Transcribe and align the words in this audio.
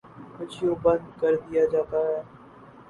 کچھ 0.35 0.57
یوں 0.63 0.75
بند 0.83 1.05
کردیا 1.19 1.63
جاتا 1.71 1.99
ہے 2.07 2.19